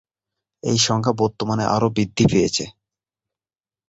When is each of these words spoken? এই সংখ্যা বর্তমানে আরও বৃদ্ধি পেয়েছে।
এই 0.63 0.77
সংখ্যা 0.87 1.13
বর্তমানে 1.13 1.65
আরও 1.75 1.87
বৃদ্ধি 1.89 2.25
পেয়েছে। 2.31 2.65